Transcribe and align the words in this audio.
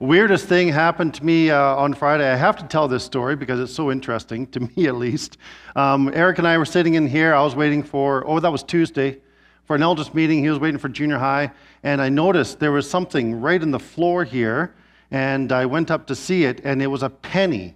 weirdest 0.00 0.46
thing 0.46 0.68
happened 0.68 1.12
to 1.14 1.24
me 1.24 1.50
uh, 1.50 1.76
on 1.76 1.92
Friday. 1.92 2.28
I 2.28 2.34
have 2.34 2.56
to 2.56 2.64
tell 2.64 2.88
this 2.88 3.04
story 3.04 3.36
because 3.36 3.60
it's 3.60 3.72
so 3.72 3.92
interesting, 3.92 4.46
to 4.48 4.60
me 4.76 4.86
at 4.86 4.96
least. 4.96 5.38
Um, 5.76 6.10
Eric 6.14 6.38
and 6.38 6.48
I 6.48 6.58
were 6.58 6.64
sitting 6.64 6.94
in 6.94 7.06
here. 7.06 7.34
I 7.34 7.42
was 7.42 7.54
waiting 7.54 7.82
for, 7.82 8.26
oh, 8.26 8.40
that 8.40 8.50
was 8.50 8.62
Tuesday, 8.62 9.20
for 9.64 9.76
an 9.76 9.82
elders 9.82 10.12
meeting. 10.14 10.42
He 10.42 10.50
was 10.50 10.58
waiting 10.58 10.78
for 10.78 10.88
junior 10.88 11.18
high. 11.18 11.52
And 11.82 12.00
I 12.00 12.08
noticed 12.08 12.58
there 12.58 12.72
was 12.72 12.88
something 12.88 13.40
right 13.40 13.62
in 13.62 13.70
the 13.70 13.78
floor 13.78 14.24
here. 14.24 14.74
And 15.10 15.52
I 15.52 15.66
went 15.66 15.90
up 15.90 16.06
to 16.06 16.16
see 16.16 16.44
it, 16.44 16.60
and 16.64 16.80
it 16.82 16.86
was 16.86 17.02
a 17.02 17.10
penny. 17.10 17.74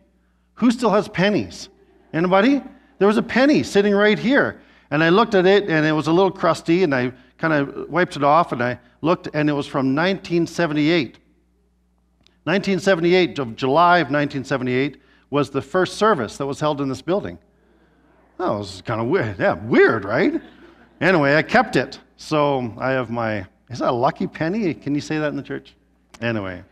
Who 0.54 0.70
still 0.70 0.90
has 0.90 1.08
pennies? 1.08 1.68
Anybody? 2.12 2.62
There 2.98 3.08
was 3.08 3.16
a 3.16 3.22
penny 3.22 3.62
sitting 3.62 3.92
right 3.92 4.18
here. 4.18 4.60
And 4.90 5.02
I 5.02 5.08
looked 5.08 5.34
at 5.34 5.46
it, 5.46 5.68
and 5.68 5.84
it 5.84 5.92
was 5.92 6.06
a 6.06 6.12
little 6.12 6.30
crusty, 6.30 6.84
and 6.84 6.94
I 6.94 7.12
kind 7.38 7.52
of 7.52 7.90
wiped 7.90 8.16
it 8.16 8.22
off, 8.22 8.52
and 8.52 8.62
I 8.62 8.78
looked, 9.00 9.28
and 9.34 9.50
it 9.50 9.52
was 9.52 9.66
from 9.66 9.96
1978. 9.96 11.18
1978, 12.44 13.38
of 13.38 13.56
July 13.56 13.98
of 13.98 14.08
1978, 14.10 15.00
was 15.30 15.50
the 15.50 15.62
first 15.62 15.96
service 15.96 16.36
that 16.36 16.46
was 16.46 16.60
held 16.60 16.80
in 16.80 16.88
this 16.88 17.02
building. 17.02 17.38
That 18.38 18.50
was 18.50 18.82
kind 18.84 19.00
of 19.00 19.06
weird. 19.06 19.38
Yeah, 19.38 19.54
weird, 19.54 20.04
right? 20.04 20.40
Anyway, 21.00 21.34
I 21.34 21.42
kept 21.42 21.76
it. 21.76 21.98
So 22.16 22.74
I 22.78 22.90
have 22.90 23.10
my, 23.10 23.46
is 23.70 23.78
that 23.78 23.90
a 23.90 23.92
lucky 23.92 24.26
penny? 24.26 24.74
Can 24.74 24.94
you 24.94 25.00
say 25.00 25.18
that 25.18 25.28
in 25.28 25.36
the 25.36 25.42
church? 25.42 25.74
Anyway. 26.20 26.62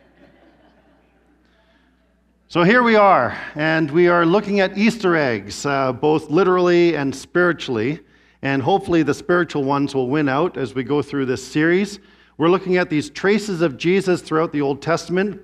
So 2.47 2.61
here 2.61 2.83
we 2.83 2.95
are, 2.95 3.35
and 3.55 3.89
we 3.89 4.09
are 4.09 4.27
looking 4.27 4.59
at 4.59 4.77
Easter 4.77 5.15
eggs, 5.15 5.65
uh, 5.65 5.91
both 5.91 6.29
literally 6.29 6.95
and 6.95 7.15
spiritually. 7.15 7.99
And 8.43 8.61
hopefully, 8.61 9.03
the 9.03 9.13
spiritual 9.13 9.63
ones 9.63 9.95
will 9.95 10.09
win 10.09 10.29
out 10.29 10.57
as 10.57 10.75
we 10.75 10.83
go 10.83 11.01
through 11.01 11.25
this 11.25 11.43
series. 11.43 11.99
We're 12.37 12.49
looking 12.49 12.77
at 12.77 12.89
these 12.89 13.09
traces 13.09 13.61
of 13.61 13.77
Jesus 13.77 14.21
throughout 14.21 14.51
the 14.51 14.61
Old 14.61 14.81
Testament, 14.81 15.41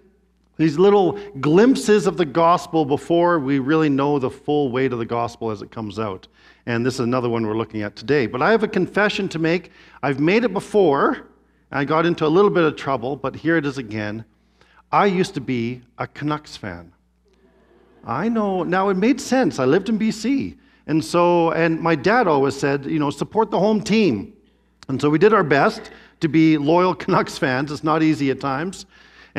these 0.60 0.78
little 0.78 1.14
glimpses 1.40 2.06
of 2.06 2.18
the 2.18 2.26
gospel 2.26 2.84
before 2.84 3.40
we 3.40 3.60
really 3.60 3.88
know 3.88 4.20
the 4.20 4.30
full 4.30 4.70
weight 4.74 4.92
of 4.92 5.00
the 5.00 5.06
gospel 5.06 5.52
as 5.52 5.62
it 5.62 5.72
comes 5.72 5.98
out. 5.98 6.28
And 6.66 6.86
this 6.86 6.96
is 6.96 7.00
another 7.00 7.30
one 7.30 7.48
we're 7.48 7.56
looking 7.56 7.82
at 7.82 7.96
today. 7.96 8.28
But 8.28 8.42
I 8.42 8.52
have 8.52 8.62
a 8.62 8.68
confession 8.68 9.30
to 9.30 9.40
make. 9.40 9.72
I've 10.04 10.20
made 10.20 10.44
it 10.44 10.52
before. 10.52 11.30
I 11.72 11.86
got 11.86 12.06
into 12.06 12.26
a 12.26 12.28
little 12.28 12.52
bit 12.52 12.66
of 12.66 12.76
trouble, 12.76 13.16
but 13.16 13.38
here 13.38 13.56
it 13.56 13.66
is 13.66 13.78
again. 13.78 14.26
I 14.92 15.06
used 15.06 15.34
to 15.36 15.42
be 15.42 15.82
a 15.98 16.06
Canucks 16.06 16.58
fan. 16.58 16.92
I 18.06 18.28
know. 18.28 18.64
Now, 18.64 18.90
it 18.90 18.98
made 18.98 19.22
sense. 19.22 19.60
I 19.60 19.66
lived 19.66 19.88
in 19.88 19.98
BC. 19.98 20.58
And 20.88 21.04
so, 21.06 21.52
and 21.52 21.80
my 21.80 21.96
dad 21.96 22.28
always 22.28 22.56
said, 22.60 22.86
you 22.86 23.00
know, 23.00 23.12
support 23.12 23.50
the 23.50 23.60
home 23.60 23.82
team. 23.82 24.34
And 24.90 25.00
so 25.00 25.10
we 25.10 25.20
did 25.20 25.34
our 25.34 25.44
best 25.44 25.90
to 26.20 26.28
be 26.28 26.58
loyal 26.58 26.94
Canucks 27.04 27.38
fans. 27.38 27.72
It's 27.72 27.84
not 27.84 28.04
easy 28.04 28.30
at 28.30 28.42
times. 28.42 28.86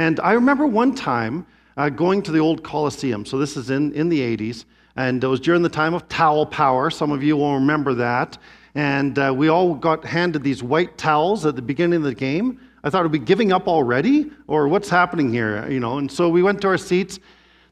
And 0.00 0.18
I 0.20 0.32
remember 0.32 0.66
one 0.66 0.94
time 0.94 1.46
uh, 1.76 1.90
going 1.90 2.22
to 2.22 2.32
the 2.32 2.38
old 2.38 2.64
Coliseum. 2.64 3.26
So 3.26 3.36
this 3.36 3.54
is 3.54 3.68
in, 3.68 3.92
in 3.92 4.08
the 4.08 4.18
80s. 4.18 4.64
And 4.96 5.22
it 5.22 5.26
was 5.26 5.40
during 5.40 5.60
the 5.60 5.68
time 5.68 5.92
of 5.92 6.08
towel 6.08 6.46
power. 6.46 6.88
Some 6.88 7.12
of 7.12 7.22
you 7.22 7.36
will 7.36 7.52
remember 7.52 7.92
that. 7.92 8.38
And 8.74 9.18
uh, 9.18 9.34
we 9.36 9.48
all 9.48 9.74
got 9.74 10.02
handed 10.06 10.42
these 10.42 10.62
white 10.62 10.96
towels 10.96 11.44
at 11.44 11.54
the 11.54 11.60
beginning 11.60 11.98
of 11.98 12.04
the 12.04 12.14
game. 12.14 12.58
I 12.82 12.88
thought, 12.88 13.04
are 13.04 13.08
we 13.08 13.18
giving 13.18 13.52
up 13.52 13.68
already? 13.68 14.30
Or 14.46 14.68
what's 14.68 14.88
happening 14.88 15.30
here? 15.30 15.70
You 15.70 15.80
know, 15.80 15.98
and 15.98 16.10
so 16.10 16.30
we 16.30 16.42
went 16.42 16.62
to 16.62 16.68
our 16.68 16.78
seats. 16.78 17.18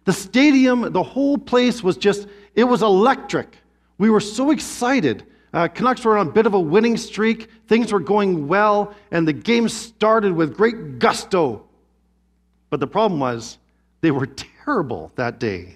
The 0.05 0.13
stadium, 0.13 0.93
the 0.93 1.03
whole 1.03 1.39
place 1.39 1.83
was 1.83 1.97
just, 1.97 2.29
it 2.55 2.65
was 2.65 2.83
electric. 2.83 3.57
We 3.97 4.11
were 4.11 4.21
so 4.21 4.51
excited. 4.51 5.25
Uh, 5.55 5.67
Canucks 5.69 6.05
were 6.05 6.19
on 6.19 6.27
a 6.27 6.31
bit 6.31 6.45
of 6.45 6.53
a 6.53 6.61
winning 6.61 6.99
streak. 6.99 7.49
Things 7.69 7.91
were 7.91 8.01
going 8.01 8.49
well, 8.49 8.95
and 9.13 9.27
the 9.27 9.33
game 9.33 9.67
started 9.71 10.35
with 10.35 10.55
great 10.55 10.99
gusto. 10.99 11.65
But 12.71 12.81
the 12.81 12.87
problem 12.87 13.21
was, 13.21 13.59
they 14.01 14.11
were 14.11 14.27
terrible 14.27 15.13
that 15.17 15.41
day. 15.41 15.75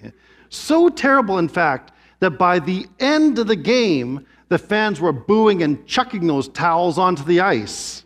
So 0.49 0.89
terrible, 0.89 1.39
in 1.39 1.49
fact, 1.49 1.91
that 2.19 2.31
by 2.31 2.59
the 2.59 2.87
end 2.99 3.39
of 3.39 3.47
the 3.47 3.55
game, 3.55 4.25
the 4.49 4.57
fans 4.57 5.01
were 5.01 5.11
booing 5.11 5.63
and 5.63 5.85
chucking 5.87 6.27
those 6.27 6.47
towels 6.47 6.97
onto 6.97 7.23
the 7.23 7.41
ice. 7.41 8.03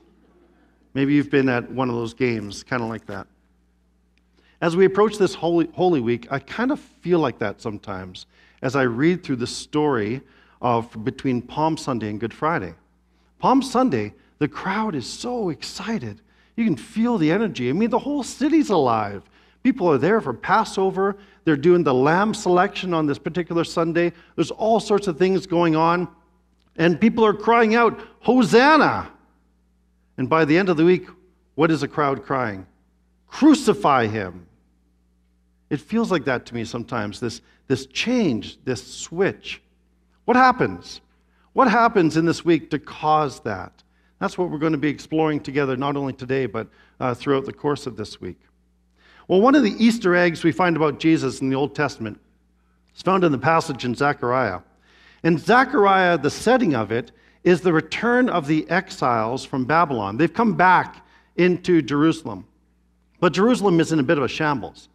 Maybe 0.93 1.13
you've 1.13 1.29
been 1.29 1.49
at 1.49 1.69
one 1.69 1.89
of 1.89 1.95
those 1.95 2.13
games, 2.13 2.63
kind 2.63 2.81
of 2.81 2.89
like 2.89 3.05
that. 3.07 3.27
As 4.61 4.75
we 4.75 4.85
approach 4.85 5.17
this 5.17 5.35
Holy, 5.35 5.67
Holy 5.73 5.99
Week, 5.99 6.27
I 6.31 6.39
kind 6.39 6.71
of 6.71 6.79
feel 6.79 7.19
like 7.19 7.37
that 7.39 7.61
sometimes 7.61 8.25
as 8.61 8.75
I 8.75 8.83
read 8.83 9.23
through 9.23 9.35
the 9.35 9.47
story 9.47 10.21
of 10.61 11.03
between 11.03 11.41
Palm 11.41 11.77
Sunday 11.77 12.09
and 12.09 12.19
Good 12.19 12.33
Friday. 12.33 12.73
Palm 13.39 13.61
Sunday, 13.61 14.13
the 14.39 14.47
crowd 14.47 14.95
is 14.95 15.07
so 15.07 15.49
excited. 15.49 16.21
You 16.57 16.65
can 16.65 16.75
feel 16.75 17.17
the 17.17 17.31
energy. 17.31 17.69
I 17.69 17.73
mean, 17.73 17.91
the 17.91 17.99
whole 17.99 18.23
city's 18.23 18.71
alive. 18.71 19.23
People 19.63 19.89
are 19.89 19.97
there 19.97 20.19
for 20.19 20.33
Passover. 20.33 21.15
They're 21.45 21.55
doing 21.55 21.83
the 21.83 21.93
lamb 21.93 22.33
selection 22.33 22.93
on 22.93 23.05
this 23.05 23.19
particular 23.19 23.63
Sunday. 23.63 24.11
There's 24.35 24.51
all 24.51 24.79
sorts 24.79 25.07
of 25.07 25.17
things 25.17 25.45
going 25.45 25.75
on. 25.75 26.07
And 26.75 26.99
people 26.99 27.25
are 27.25 27.33
crying 27.33 27.75
out, 27.75 27.99
Hosanna! 28.19 29.09
And 30.17 30.27
by 30.27 30.45
the 30.45 30.57
end 30.57 30.69
of 30.69 30.77
the 30.77 30.85
week, 30.85 31.07
what 31.55 31.69
is 31.69 31.81
the 31.81 31.87
crowd 31.87 32.23
crying? 32.23 32.65
Crucify 33.27 34.07
him. 34.07 34.47
It 35.69 35.79
feels 35.79 36.11
like 36.11 36.25
that 36.25 36.45
to 36.47 36.55
me 36.55 36.65
sometimes 36.65 37.19
this, 37.19 37.41
this 37.67 37.85
change, 37.87 38.57
this 38.63 38.85
switch. 38.85 39.61
What 40.25 40.37
happens? 40.37 41.01
What 41.53 41.69
happens 41.69 42.17
in 42.17 42.25
this 42.25 42.43
week 42.43 42.71
to 42.71 42.79
cause 42.79 43.41
that? 43.41 43.83
That's 44.19 44.37
what 44.37 44.49
we're 44.49 44.57
going 44.57 44.71
to 44.71 44.77
be 44.77 44.89
exploring 44.89 45.41
together, 45.41 45.77
not 45.77 45.95
only 45.95 46.13
today, 46.13 46.45
but 46.45 46.67
uh, 46.99 47.13
throughout 47.13 47.45
the 47.45 47.53
course 47.53 47.85
of 47.85 47.97
this 47.97 48.19
week. 48.19 48.39
Well, 49.27 49.41
one 49.41 49.55
of 49.55 49.63
the 49.63 49.75
Easter 49.83 50.15
eggs 50.15 50.43
we 50.43 50.51
find 50.51 50.75
about 50.75 50.99
Jesus 50.99 51.41
in 51.41 51.49
the 51.49 51.55
Old 51.55 51.75
Testament 51.75 52.19
is 52.95 53.01
found 53.01 53.23
in 53.23 53.31
the 53.31 53.37
passage 53.37 53.85
in 53.85 53.93
Zechariah. 53.93 54.61
In 55.23 55.37
Zechariah, 55.37 56.17
the 56.17 56.31
setting 56.31 56.75
of 56.75 56.91
it 56.91 57.11
is 57.43 57.61
the 57.61 57.73
return 57.73 58.29
of 58.29 58.47
the 58.47 58.69
exiles 58.69 59.45
from 59.45 59.65
Babylon. 59.65 60.17
They've 60.17 60.33
come 60.33 60.55
back 60.55 61.05
into 61.35 61.81
Jerusalem. 61.81 62.45
But 63.19 63.33
Jerusalem 63.33 63.79
is 63.79 63.91
in 63.91 63.99
a 63.99 64.03
bit 64.03 64.17
of 64.17 64.23
a 64.23 64.27
shambles. 64.27 64.89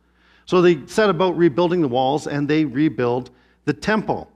So 0.47 0.61
they 0.61 0.87
set 0.87 1.09
about 1.09 1.37
rebuilding 1.37 1.81
the 1.81 1.89
walls 1.89 2.27
and 2.27 2.49
they 2.49 2.65
rebuild 2.65 3.31
the 3.65 3.73
temple. 3.73 4.31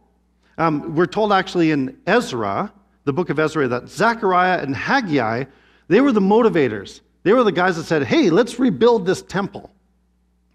Um, 0.59 0.95
we're 0.95 1.07
told 1.07 1.33
actually 1.33 1.73
in 1.73 1.99
Ezra 2.07 2.73
the 3.07 3.13
book 3.13 3.31
of 3.31 3.39
Ezra 3.39 3.69
that 3.69 3.89
Zechariah 3.89 4.61
and 4.61 4.77
Haggai, 4.77 5.45
they 5.89 6.01
were 6.01 6.13
the 6.13 6.21
motivators. 6.21 7.01
They 7.23 7.33
were 7.33 7.45
the 7.45 7.53
guys 7.53 7.77
that 7.77 7.85
said, 7.85 8.03
hey, 8.03 8.31
let's 8.31 8.59
rebuild 8.59 9.07
this 9.07 9.23
temple. 9.23 9.71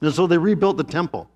And 0.01 0.13
so 0.13 0.27
they 0.27 0.37
rebuilt 0.37 0.77
the 0.77 0.83
temple. 0.83 1.29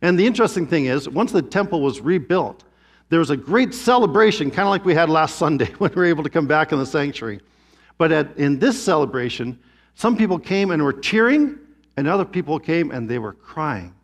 And 0.00 0.18
the 0.18 0.26
interesting 0.26 0.66
thing 0.66 0.86
is, 0.86 1.08
once 1.08 1.32
the 1.32 1.42
temple 1.42 1.82
was 1.82 2.00
rebuilt, 2.00 2.64
there 3.10 3.18
was 3.18 3.28
a 3.30 3.36
great 3.36 3.74
celebration, 3.74 4.50
kind 4.50 4.66
of 4.66 4.70
like 4.70 4.86
we 4.86 4.94
had 4.94 5.10
last 5.10 5.36
Sunday 5.36 5.66
when 5.78 5.90
we 5.90 5.96
were 5.96 6.06
able 6.06 6.24
to 6.24 6.30
come 6.30 6.46
back 6.46 6.72
in 6.72 6.78
the 6.78 6.86
sanctuary. 6.86 7.40
But 7.98 8.10
at, 8.10 8.36
in 8.38 8.58
this 8.58 8.82
celebration, 8.82 9.58
some 9.94 10.16
people 10.16 10.38
came 10.38 10.70
and 10.70 10.82
were 10.82 10.94
cheering, 10.94 11.58
and 11.98 12.08
other 12.08 12.24
people 12.24 12.58
came 12.58 12.90
and 12.90 13.08
they 13.08 13.18
were 13.18 13.34
crying. 13.34 13.94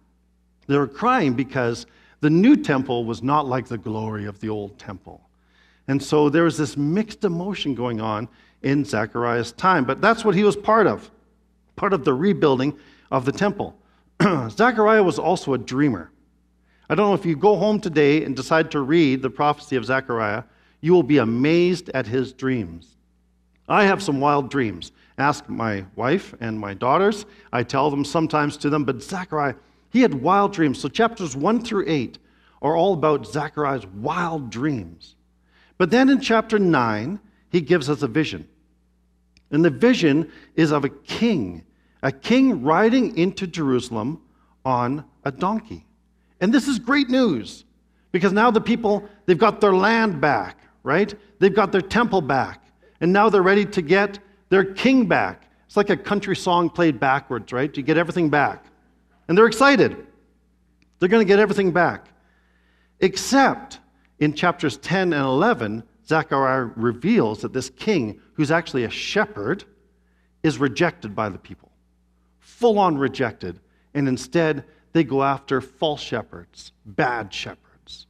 They 0.66 0.76
were 0.76 0.86
crying 0.86 1.32
because 1.32 1.86
the 2.20 2.30
new 2.30 2.54
temple 2.54 3.06
was 3.06 3.22
not 3.22 3.48
like 3.48 3.66
the 3.66 3.78
glory 3.78 4.26
of 4.26 4.38
the 4.40 4.50
old 4.50 4.78
temple. 4.78 5.22
And 5.90 6.00
so 6.00 6.28
there 6.28 6.44
was 6.44 6.56
this 6.56 6.76
mixed 6.76 7.24
emotion 7.24 7.74
going 7.74 8.00
on 8.00 8.28
in 8.62 8.84
Zechariah's 8.84 9.50
time. 9.50 9.84
But 9.84 10.00
that's 10.00 10.24
what 10.24 10.36
he 10.36 10.44
was 10.44 10.54
part 10.54 10.86
of, 10.86 11.10
part 11.74 11.92
of 11.92 12.04
the 12.04 12.14
rebuilding 12.14 12.78
of 13.10 13.24
the 13.24 13.32
temple. 13.32 13.76
Zechariah 14.50 15.02
was 15.02 15.18
also 15.18 15.52
a 15.52 15.58
dreamer. 15.58 16.12
I 16.88 16.94
don't 16.94 17.08
know 17.08 17.14
if 17.14 17.26
you 17.26 17.34
go 17.34 17.56
home 17.56 17.80
today 17.80 18.22
and 18.22 18.36
decide 18.36 18.70
to 18.70 18.82
read 18.82 19.20
the 19.20 19.30
prophecy 19.30 19.74
of 19.74 19.84
Zechariah, 19.84 20.44
you 20.80 20.92
will 20.92 21.02
be 21.02 21.18
amazed 21.18 21.88
at 21.88 22.06
his 22.06 22.32
dreams. 22.32 22.94
I 23.68 23.82
have 23.82 24.00
some 24.00 24.20
wild 24.20 24.48
dreams. 24.48 24.92
Ask 25.18 25.48
my 25.48 25.84
wife 25.96 26.36
and 26.38 26.56
my 26.56 26.72
daughters. 26.72 27.26
I 27.52 27.64
tell 27.64 27.90
them 27.90 28.04
sometimes 28.04 28.56
to 28.58 28.70
them, 28.70 28.84
but 28.84 29.02
Zechariah, 29.02 29.56
he 29.88 30.02
had 30.02 30.14
wild 30.14 30.52
dreams. 30.52 30.78
So 30.78 30.88
chapters 30.88 31.34
1 31.34 31.64
through 31.64 31.86
8 31.88 32.16
are 32.62 32.76
all 32.76 32.94
about 32.94 33.26
Zechariah's 33.26 33.88
wild 33.88 34.50
dreams. 34.50 35.16
But 35.80 35.90
then 35.90 36.10
in 36.10 36.20
chapter 36.20 36.58
9, 36.58 37.18
he 37.48 37.62
gives 37.62 37.88
us 37.88 38.02
a 38.02 38.06
vision. 38.06 38.46
And 39.50 39.64
the 39.64 39.70
vision 39.70 40.30
is 40.54 40.72
of 40.72 40.84
a 40.84 40.90
king, 40.90 41.64
a 42.02 42.12
king 42.12 42.62
riding 42.62 43.16
into 43.16 43.46
Jerusalem 43.46 44.20
on 44.62 45.06
a 45.24 45.32
donkey. 45.32 45.86
And 46.38 46.52
this 46.52 46.68
is 46.68 46.78
great 46.78 47.08
news 47.08 47.64
because 48.12 48.30
now 48.30 48.50
the 48.50 48.60
people, 48.60 49.08
they've 49.24 49.38
got 49.38 49.62
their 49.62 49.72
land 49.72 50.20
back, 50.20 50.58
right? 50.82 51.14
They've 51.38 51.54
got 51.54 51.72
their 51.72 51.80
temple 51.80 52.20
back. 52.20 52.62
And 53.00 53.10
now 53.10 53.30
they're 53.30 53.40
ready 53.40 53.64
to 53.64 53.80
get 53.80 54.18
their 54.50 54.66
king 54.66 55.06
back. 55.06 55.50
It's 55.66 55.78
like 55.78 55.88
a 55.88 55.96
country 55.96 56.36
song 56.36 56.68
played 56.68 57.00
backwards, 57.00 57.54
right? 57.54 57.74
You 57.74 57.82
get 57.82 57.96
everything 57.96 58.28
back. 58.28 58.66
And 59.28 59.38
they're 59.38 59.46
excited. 59.46 59.96
They're 60.98 61.08
going 61.08 61.26
to 61.26 61.32
get 61.32 61.38
everything 61.38 61.72
back. 61.72 62.08
Except 63.00 63.78
in 64.20 64.34
chapters 64.34 64.76
10 64.78 65.12
and 65.12 65.24
11, 65.24 65.82
Zechariah 66.06 66.70
reveals 66.76 67.40
that 67.40 67.52
this 67.52 67.70
king, 67.70 68.20
who's 68.34 68.50
actually 68.50 68.84
a 68.84 68.90
shepherd, 68.90 69.64
is 70.42 70.58
rejected 70.58 71.14
by 71.14 71.28
the 71.28 71.38
people. 71.38 71.68
full 72.38 72.78
on 72.78 72.98
rejected. 72.98 73.58
And 73.94 74.06
instead, 74.06 74.64
they 74.92 75.02
go 75.02 75.22
after 75.22 75.62
false 75.62 76.02
shepherds, 76.02 76.72
bad 76.84 77.32
shepherds. 77.32 78.06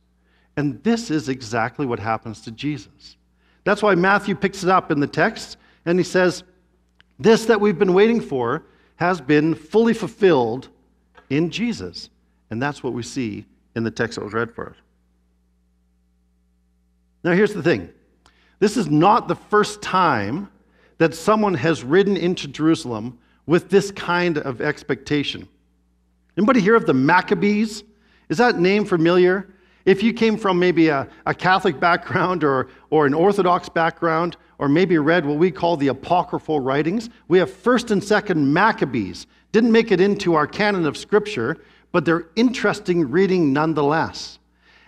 And 0.57 0.83
this 0.83 1.11
is 1.11 1.29
exactly 1.29 1.87
what 1.87 2.01
happens 2.01 2.41
to 2.43 2.51
Jesus. 2.51 3.17
That's 3.63 3.81
why 3.81 3.95
Matthew 3.95 4.35
picks 4.35 4.65
it 4.65 4.71
up 4.71 4.91
in 4.91 4.99
the 4.99 5.07
text 5.07 5.57
and 5.87 5.99
he 5.99 6.05
says, 6.05 6.43
This 7.19 7.47
that 7.47 7.61
we've 7.61 7.79
been 7.79 7.95
waiting 7.95 8.21
for 8.21 8.65
has 8.97 9.21
been 9.21 9.55
fully 9.55 9.95
fulfilled 9.95 10.69
in 11.29 11.51
Jesus. 11.51 12.11
And 12.51 12.61
that's 12.61 12.83
what 12.83 12.93
we 12.93 13.05
see 13.05 13.47
in 13.77 13.85
the 13.85 13.91
text 13.91 14.19
that 14.19 14.25
was 14.25 14.33
read 14.33 14.51
for 14.53 14.71
us. 14.71 14.77
Now, 17.23 17.33
here's 17.33 17.55
the 17.55 17.63
thing 17.63 17.91
this 18.59 18.77
is 18.77 18.89
not 18.89 19.29
the 19.29 19.37
first 19.37 19.83
time 19.83 20.51
that 20.99 21.15
someone 21.15 21.55
has 21.55 21.83
ridden 21.83 22.17
into 22.17 22.47
Jerusalem 22.47 23.19
with 23.47 23.71
this 23.71 23.91
kind 23.91 24.39
of 24.39 24.61
expectation. 24.61 25.49
Anybody 26.37 26.61
hear 26.61 26.77
of 26.77 26.87
the 26.87 26.95
Maccabees? 26.95 27.83
Is 28.29 28.39
that 28.39 28.59
name 28.59 28.85
familiar? 28.85 29.49
If 29.87 30.03
you 30.03 30.13
came 30.13 30.37
from 30.37 30.59
maybe 30.59 30.89
a, 30.89 31.09
a 31.27 31.35
Catholic 31.35 31.81
background 31.81 32.45
or, 32.45 32.69
or 32.91 33.07
an 33.07 33.15
Orthodox 33.15 33.69
background, 33.69 34.37
or 34.59 34.69
maybe 34.69 34.99
read 34.99 35.25
what 35.25 35.39
we 35.39 35.51
call 35.51 35.77
the 35.79 35.89
apocryphal 35.89 36.61
writings, 36.61 37.09
we 37.29 37.39
have 37.39 37.51
1st 37.51 37.91
and 37.93 38.03
2nd 38.03 38.37
Maccabees. 38.37 39.27
Didn't 39.53 39.73
make 39.73 39.91
it 39.91 40.01
into 40.01 40.35
our 40.35 40.47
canon 40.47 40.85
of 40.87 40.99
Scripture, 40.99 41.57
but 41.93 42.05
they're 42.05 42.27
interesting 42.37 43.11
reading 43.11 43.55
nonetheless. 43.55 44.39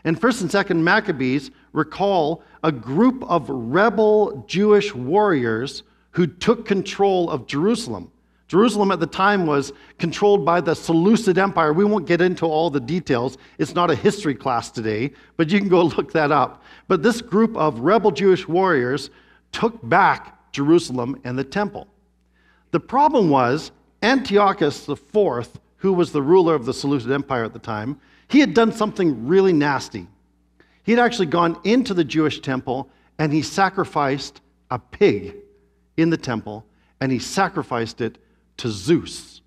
And 0.04 0.20
1st 0.20 0.42
and 0.42 0.50
2nd 0.50 0.82
Maccabees 0.82 1.50
recall 1.72 2.42
a 2.62 2.72
group 2.72 3.24
of 3.28 3.48
rebel 3.48 4.44
Jewish 4.46 4.94
warriors 4.94 5.82
who 6.12 6.26
took 6.26 6.66
control 6.66 7.30
of 7.30 7.46
Jerusalem. 7.46 8.10
Jerusalem 8.48 8.90
at 8.90 9.00
the 9.00 9.06
time 9.06 9.46
was 9.46 9.72
controlled 9.98 10.44
by 10.44 10.60
the 10.60 10.74
Seleucid 10.74 11.38
Empire. 11.38 11.72
We 11.72 11.86
won't 11.86 12.06
get 12.06 12.20
into 12.20 12.44
all 12.44 12.68
the 12.68 12.80
details. 12.80 13.38
It's 13.56 13.74
not 13.74 13.90
a 13.90 13.94
history 13.94 14.34
class 14.34 14.70
today, 14.70 15.12
but 15.38 15.48
you 15.48 15.58
can 15.58 15.70
go 15.70 15.82
look 15.96 16.12
that 16.12 16.30
up. 16.30 16.62
But 16.86 17.02
this 17.02 17.22
group 17.22 17.56
of 17.56 17.80
rebel 17.80 18.10
Jewish 18.10 18.46
warriors 18.46 19.08
took 19.52 19.78
back 19.88 20.52
Jerusalem 20.52 21.18
and 21.24 21.38
the 21.38 21.44
temple. 21.44 21.88
The 22.72 22.80
problem 22.80 23.30
was 23.30 23.72
Antiochus 24.02 24.86
IV, 24.86 25.48
who 25.76 25.92
was 25.94 26.12
the 26.12 26.22
ruler 26.22 26.54
of 26.54 26.66
the 26.66 26.74
Seleucid 26.74 27.10
Empire 27.10 27.44
at 27.44 27.54
the 27.54 27.58
time, 27.58 27.98
he 28.28 28.40
had 28.40 28.52
done 28.52 28.72
something 28.72 29.26
really 29.26 29.52
nasty. 29.52 30.06
He 30.82 30.92
had 30.92 30.98
actually 30.98 31.26
gone 31.26 31.58
into 31.64 31.94
the 31.94 32.04
Jewish 32.04 32.40
temple 32.40 32.90
and 33.18 33.32
he 33.32 33.42
sacrificed 33.42 34.40
a 34.70 34.78
pig 34.78 35.36
in 35.96 36.10
the 36.10 36.16
temple 36.16 36.64
and 37.00 37.12
he 37.12 37.18
sacrificed 37.18 38.00
it 38.00 38.18
to 38.58 38.68
Zeus. 38.68 39.42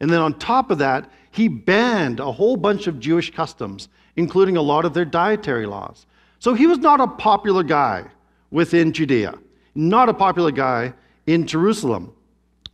And 0.00 0.10
then 0.10 0.20
on 0.20 0.38
top 0.38 0.70
of 0.70 0.78
that, 0.78 1.10
he 1.30 1.48
banned 1.48 2.20
a 2.20 2.32
whole 2.32 2.56
bunch 2.56 2.86
of 2.86 3.00
Jewish 3.00 3.32
customs, 3.32 3.88
including 4.16 4.56
a 4.56 4.62
lot 4.62 4.84
of 4.84 4.94
their 4.94 5.04
dietary 5.04 5.66
laws. 5.66 6.06
So 6.38 6.54
he 6.54 6.66
was 6.66 6.78
not 6.78 7.00
a 7.00 7.06
popular 7.06 7.62
guy 7.62 8.04
within 8.50 8.92
Judea, 8.92 9.34
not 9.74 10.08
a 10.08 10.14
popular 10.14 10.50
guy 10.50 10.94
in 11.26 11.46
Jerusalem. 11.46 12.12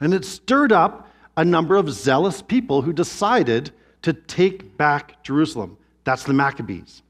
And 0.01 0.13
it 0.13 0.25
stirred 0.25 0.73
up 0.73 1.09
a 1.37 1.45
number 1.45 1.77
of 1.77 1.91
zealous 1.91 2.43
people 2.43 2.83
who 2.83 2.93
decided 2.93 3.71
to 4.03 4.13
take 4.13 4.77
back 4.77 5.23
Jerusalem. 5.23 5.77
That's 6.05 6.25
the 6.25 6.33
Maccabees. 6.33 7.03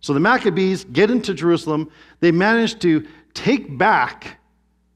So 0.00 0.14
the 0.14 0.20
Maccabees 0.20 0.84
get 0.84 1.10
into 1.10 1.34
Jerusalem. 1.34 1.90
They 2.20 2.32
manage 2.32 2.78
to 2.80 3.06
take 3.34 3.76
back 3.76 4.38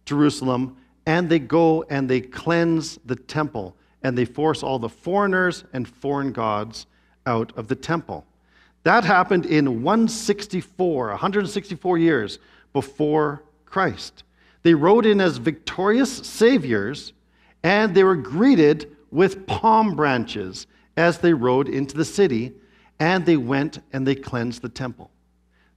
Jerusalem 0.07 0.77
and 1.07 1.29
they 1.29 1.39
go 1.39 1.85
and 1.85 2.09
they 2.09 2.21
cleanse 2.21 2.99
the 3.05 3.17
temple 3.17 3.77
and 4.03 4.17
they 4.17 4.25
force 4.25 4.63
all 4.63 4.79
the 4.79 4.89
foreigners 4.89 5.65
and 5.73 5.87
foreign 5.87 6.33
gods 6.33 6.87
out 7.27 7.53
of 7.57 7.69
the 7.69 7.75
temple. 7.75 8.25
That 8.83 9.05
happened 9.05 9.47
in 9.47 9.83
164, 9.83 11.09
164 11.09 11.99
years 11.99 12.39
before 12.73 13.43
Christ. 13.65 14.25
They 14.63 14.75
rode 14.75 15.07
in 15.07 15.21
as 15.21 15.39
victorious 15.39 16.11
saviors 16.11 17.13
and 17.63 17.95
they 17.95 18.05
were 18.05 18.17
greeted 18.17 18.95
with 19.11 19.47
palm 19.47 19.97
branches 19.97 20.67
as 20.97 21.19
they 21.19 21.33
rode 21.33 21.69
into 21.69 21.97
the 21.97 22.05
city 22.05 22.53
and 23.01 23.27
they 23.27 23.37
went 23.37 23.81
and 23.93 24.07
they 24.07 24.15
cleansed 24.15 24.63
the 24.63 24.69
temple. 24.69 25.11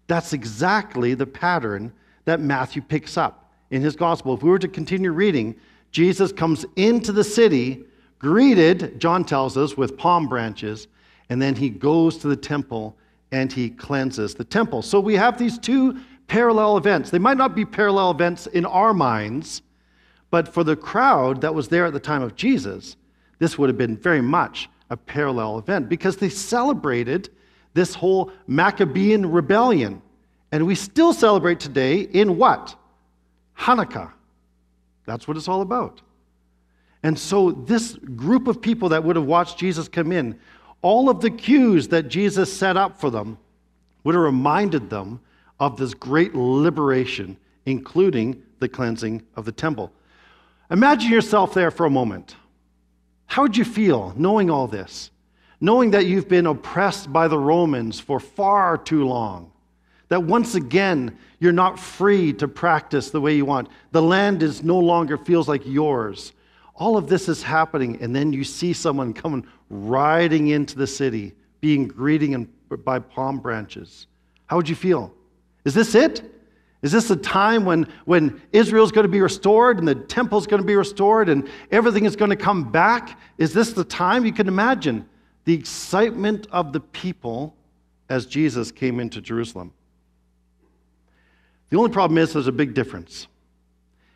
That's 0.08 0.34
exactly 0.34 1.14
the 1.14 1.26
pattern 1.26 1.92
that 2.26 2.40
Matthew 2.40 2.82
picks 2.82 3.18
up 3.18 3.52
in 3.72 3.82
his 3.82 3.96
gospel. 3.96 4.34
If 4.34 4.44
we 4.44 4.50
were 4.50 4.60
to 4.60 4.68
continue 4.68 5.12
reading, 5.12 5.56
Jesus 5.92 6.32
comes 6.32 6.66
into 6.76 7.12
the 7.12 7.24
city, 7.24 7.84
greeted, 8.20 9.00
John 9.00 9.24
tells 9.24 9.58
us, 9.58 9.76
with 9.76 9.98
palm 9.98 10.28
branches, 10.28 10.88
and 11.30 11.42
then 11.42 11.56
he 11.56 11.70
goes 11.70 12.18
to 12.20 12.28
the 12.28 12.36
temple 12.36 12.96
and 13.32 13.52
he 13.52 13.70
cleanses 13.70 14.36
the 14.36 14.46
temple. 14.46 14.82
So 14.82 15.00
we 15.00 15.16
have 15.16 15.38
these 15.38 15.58
two 15.58 16.00
parallel 16.28 16.78
events. 16.78 17.10
They 17.10 17.20
might 17.20 17.38
not 17.38 17.56
be 17.56 17.66
parallel 17.66 18.12
events 18.12 18.48
in 18.48 18.66
our 18.66 18.94
minds, 18.94 19.62
but 20.30 20.54
for 20.54 20.64
the 20.64 20.76
crowd 20.76 21.42
that 21.42 21.54
was 21.54 21.68
there 21.68 21.86
at 21.86 21.94
the 21.94 22.00
time 22.00 22.22
of 22.22 22.36
Jesus, 22.36 22.96
this 23.40 23.58
would 23.58 23.70
have 23.70 23.78
been 23.78 23.98
very 23.98 24.22
much 24.22 24.70
a 24.90 24.98
parallel 24.98 25.60
event 25.60 25.90
because 25.90 26.18
they 26.18 26.30
celebrated 26.30 27.30
this 27.74 27.94
whole 27.94 28.32
Maccabean 28.48 29.26
rebellion. 29.32 30.02
And 30.52 30.66
we 30.66 30.76
still 30.76 31.14
celebrate 31.14 31.60
today 31.60 32.02
in 32.02 32.38
what? 32.38 32.76
Hanukkah. 33.58 34.12
That's 35.06 35.28
what 35.28 35.38
it's 35.38 35.48
all 35.48 35.62
about. 35.62 36.02
And 37.04 37.18
so, 37.18 37.52
this 37.52 37.94
group 37.94 38.48
of 38.48 38.62
people 38.62 38.90
that 38.90 39.04
would 39.04 39.16
have 39.16 39.26
watched 39.26 39.58
Jesus 39.58 39.88
come 39.88 40.12
in, 40.12 40.40
all 40.82 41.10
of 41.10 41.22
the 41.22 41.30
cues 41.30 41.88
that 41.90 42.08
Jesus 42.08 42.52
set 42.52 42.78
up 42.78 43.00
for 43.00 43.10
them 43.10 43.38
would 44.04 44.16
have 44.16 44.24
reminded 44.24 44.90
them 44.90 45.20
of 45.60 45.78
this 45.78 45.94
great 45.94 46.36
liberation, 46.36 47.38
including 47.66 48.42
the 48.60 48.68
cleansing 48.68 49.24
of 49.36 49.46
the 49.46 49.52
temple. 49.52 49.92
Imagine 50.72 51.12
yourself 51.12 51.54
there 51.54 51.72
for 51.72 51.86
a 51.86 51.90
moment. 51.90 52.36
How 53.28 53.44
would 53.44 53.56
you 53.56 53.66
feel 53.66 54.14
knowing 54.18 54.50
all 54.50 54.68
this? 54.68 55.12
Knowing 55.62 55.92
that 55.92 56.06
you've 56.06 56.28
been 56.28 56.48
oppressed 56.48 57.12
by 57.12 57.28
the 57.28 57.38
Romans 57.38 58.00
for 58.00 58.20
far 58.20 58.78
too 58.78 59.06
long? 59.06 59.52
That 60.10 60.24
once 60.24 60.56
again, 60.56 61.18
you're 61.40 61.52
not 61.52 61.78
free 61.78 62.34
to 62.34 62.48
practice 62.48 63.10
the 63.10 63.22
way 63.22 63.36
you 63.36 63.46
want. 63.46 63.70
The 63.92 64.02
land 64.02 64.42
is 64.42 64.64
no 64.64 64.80
longer 64.80 65.18
feels 65.18 65.48
like 65.48 65.66
yours. 65.66 66.32
All 66.76 66.96
of 66.96 67.10
this 67.10 67.28
is 67.28 67.44
happening, 67.44 68.02
and 68.02 68.16
then 68.16 68.32
you 68.32 68.44
see 68.44 68.72
someone 68.72 69.14
coming 69.14 69.46
riding 69.70 70.48
into 70.48 70.78
the 70.78 70.88
city, 70.88 71.34
being 71.60 71.88
greeted 71.88 72.48
by 72.86 73.00
palm 73.00 73.40
branches. 73.40 74.08
How 74.46 74.56
would 74.56 74.70
you 74.70 74.76
feel? 74.76 75.14
Is 75.66 75.74
this 75.74 75.96
it? 75.96 76.37
Is 76.82 76.92
this 76.92 77.08
the 77.08 77.16
time 77.16 77.66
when, 77.66 77.88
when 78.06 78.42
Israel's 78.52 78.92
going 78.92 79.06
to 79.06 79.12
be 79.12 79.22
restored 79.22 79.80
and 79.80 79.88
the 79.88 79.96
temple's 79.96 80.46
going 80.46 80.62
to 80.62 80.68
be 80.68 80.76
restored 80.76 81.28
and 81.28 81.50
everything 81.72 82.06
is 82.06 82.16
going 82.16 82.30
to 82.30 82.36
come 82.36 82.72
back? 82.72 83.20
Is 83.38 83.54
this 83.54 83.74
the 83.74 83.84
time? 83.84 84.26
You 84.26 84.34
can 84.34 84.48
imagine 84.48 85.08
the 85.46 85.54
excitement 85.54 86.48
of 86.52 86.74
the 86.74 86.80
people 86.80 87.56
as 88.10 88.26
Jesus 88.26 88.72
came 88.72 89.00
into 89.00 89.22
Jerusalem. 89.22 89.74
The 91.70 91.78
only 91.78 91.90
problem 91.90 92.18
is 92.18 92.34
there's 92.34 92.48
a 92.48 92.52
big 92.52 92.74
difference. 92.74 93.28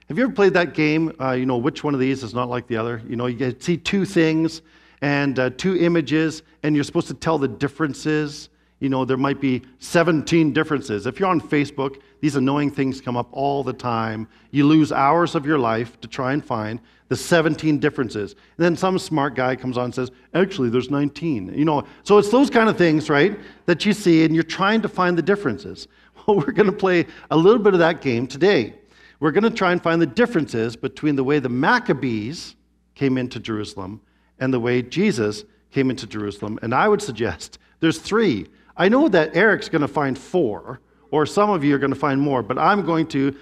Have 0.08 0.18
you 0.18 0.26
ever 0.26 0.34
played 0.34 0.54
that 0.54 0.74
game? 0.74 1.14
Uh, 1.20 1.32
you 1.32 1.46
know, 1.46 1.58
which 1.58 1.84
one 1.84 1.94
of 1.94 2.00
these 2.00 2.22
is 2.24 2.34
not 2.34 2.50
like 2.50 2.68
the 2.68 2.78
other? 2.78 3.02
You 3.08 3.16
know, 3.16 3.26
you 3.26 3.56
see 3.60 3.78
two 3.78 4.06
things 4.06 4.62
and 5.02 5.40
uh, 5.40 5.50
two 5.52 5.78
images, 5.78 6.44
and 6.64 6.76
you're 6.76 6.84
supposed 6.84 7.08
to 7.08 7.14
tell 7.14 7.38
the 7.38 7.48
differences. 7.48 8.50
You 8.82 8.90
know, 8.90 9.06
there 9.06 9.16
might 9.16 9.40
be 9.40 9.62
17 9.78 10.54
differences. 10.54 11.06
If 11.06 11.20
you're 11.20 11.30
on 11.30 11.40
Facebook, 11.40 12.02
these 12.20 12.36
annoying 12.36 12.72
things 12.72 13.00
come 13.00 13.16
up 13.16 13.30
all 13.32 13.64
the 13.64 13.74
time. 13.74 14.28
You 14.50 14.66
lose 14.66 14.92
hours 14.92 15.36
of 15.36 15.46
your 15.46 15.60
life 15.60 16.02
to 16.02 16.08
try 16.08 16.34
and 16.34 16.44
find 16.44 16.82
the 17.08 17.16
17 17.16 17.78
differences. 17.78 18.32
And 18.32 18.66
then 18.66 18.76
some 18.76 18.98
smart 18.98 19.36
guy 19.36 19.56
comes 19.56 19.78
on 19.78 19.86
and 19.86 19.96
says, 19.96 20.10
actually, 20.34 20.70
there's 20.70 20.90
19. 20.90 21.54
You 21.54 21.64
know, 21.64 21.84
so 22.04 22.18
it's 22.18 22.32
those 22.32 22.50
kind 22.50 22.70
of 22.70 22.78
things, 22.78 23.08
right, 23.08 23.40
that 23.68 23.86
you 23.86 23.94
see, 23.94 24.26
and 24.26 24.34
you're 24.34 24.44
trying 24.44 24.82
to 24.82 24.90
find 24.90 25.18
the 25.18 25.24
differences. 25.24 25.88
Well, 26.28 26.38
we're 26.38 26.52
going 26.52 26.70
to 26.70 26.78
play 26.78 27.08
a 27.32 27.36
little 27.36 27.58
bit 27.58 27.74
of 27.74 27.80
that 27.80 28.00
game 28.00 28.28
today. 28.28 28.76
We're 29.20 29.32
going 29.32 29.44
to 29.44 29.50
try 29.50 29.72
and 29.72 29.82
find 29.82 30.00
the 30.00 30.06
differences 30.06 30.76
between 30.76 31.16
the 31.16 31.24
way 31.24 31.40
the 31.40 31.50
Maccabees 31.50 32.56
came 32.94 33.18
into 33.18 33.40
Jerusalem 33.40 34.02
and 34.40 34.54
the 34.54 34.60
way 34.60 34.84
Jesus 34.84 35.46
came 35.72 35.90
into 35.90 36.06
Jerusalem. 36.06 36.60
And 36.62 36.76
I 36.76 36.88
would 36.88 37.02
suggest 37.02 37.58
there's 37.80 37.98
three. 37.98 38.48
I 38.76 38.90
know 38.90 39.08
that 39.10 39.36
Eric's 39.36 39.70
going 39.70 39.82
to 39.82 39.88
find 39.88 40.18
four, 40.18 40.82
or 41.12 41.26
some 41.26 41.50
of 41.50 41.64
you 41.64 41.76
are 41.76 41.80
going 41.80 41.94
to 41.94 42.00
find 42.00 42.20
more, 42.20 42.42
but 42.42 42.58
I'm 42.58 42.86
going 42.86 43.08
to 43.08 43.36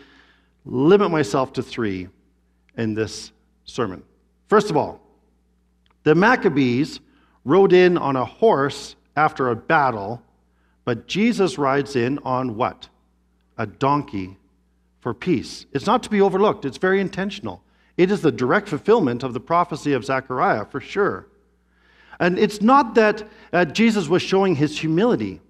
limit 0.65 1.11
myself 1.11 1.53
to 1.53 1.63
three 1.63 2.07
in 2.77 2.93
this 2.93 3.31
sermon. 3.65 4.03
First 4.47 4.69
of 4.69 4.77
all, 4.77 5.01
the 6.03 6.15
Maccabees 6.15 6.99
rode 7.45 7.73
in 7.73 7.97
on 7.97 8.15
a 8.15 8.25
horse 8.25 8.95
after 9.15 9.49
a 9.49 9.55
battle 9.55 10.21
but 10.89 11.05
Jesus 11.05 11.59
rides 11.59 11.95
in 11.95 12.17
on 12.23 12.55
what? 12.55 12.89
A 13.59 13.67
donkey 13.67 14.37
for 15.01 15.13
peace. 15.13 15.67
It's 15.71 15.85
not 15.85 16.01
to 16.01 16.09
be 16.09 16.19
overlooked, 16.19 16.65
it's 16.65 16.79
very 16.79 16.99
intentional. 16.99 17.61
It 17.95 18.09
is 18.09 18.21
the 18.21 18.31
direct 18.31 18.69
fulfillment 18.69 19.21
of 19.21 19.35
the 19.35 19.39
prophecy 19.39 19.93
of 19.93 20.03
Zechariah, 20.03 20.65
for 20.65 20.81
sure. 20.81 21.27
And 22.19 22.37
it's 22.37 22.61
not 22.61 22.95
that 22.95 23.27
uh, 23.53 23.65
Jesus 23.65 24.07
was 24.07 24.21
showing 24.21 24.55
his 24.55 24.77
humility. 24.77 25.41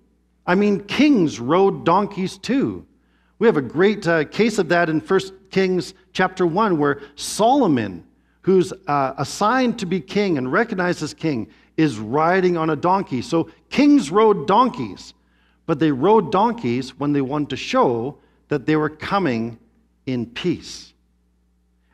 I 0.45 0.55
mean, 0.55 0.83
kings 0.85 1.39
rode 1.39 1.85
donkeys 1.85 2.37
too. 2.37 2.85
We 3.39 3.47
have 3.47 3.57
a 3.57 3.61
great 3.61 4.07
uh, 4.07 4.25
case 4.25 4.57
of 4.57 4.69
that 4.69 4.89
in 4.89 4.99
1 4.99 5.19
Kings 5.49 5.93
chapter 6.13 6.45
1, 6.45 6.77
where 6.77 7.01
Solomon, 7.15 8.05
who's 8.41 8.73
uh, 8.87 9.13
assigned 9.17 9.79
to 9.79 9.85
be 9.85 10.01
king 10.01 10.37
and 10.37 10.51
recognized 10.51 11.01
as 11.01 11.13
king, 11.13 11.47
is 11.77 11.97
riding 11.97 12.57
on 12.57 12.69
a 12.69 12.75
donkey. 12.75 13.21
So 13.21 13.49
kings 13.69 14.11
rode 14.11 14.47
donkeys, 14.47 15.13
but 15.65 15.79
they 15.79 15.91
rode 15.91 16.31
donkeys 16.31 16.99
when 16.99 17.13
they 17.13 17.21
wanted 17.21 17.49
to 17.51 17.57
show 17.57 18.17
that 18.49 18.65
they 18.65 18.75
were 18.75 18.89
coming 18.89 19.57
in 20.05 20.25
peace. 20.25 20.93